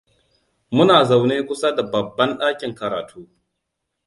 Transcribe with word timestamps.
Muna 0.75 1.03
zaune 1.05 1.43
kusa 1.47 1.75
da 1.75 1.83
babban 1.91 2.37
ɗakin 2.37 2.73
karatu. 2.75 3.29